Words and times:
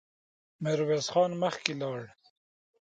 ميرويس 0.63 1.07
خان 1.13 1.31
مخکې 1.43 1.73
لاړ. 1.81 1.99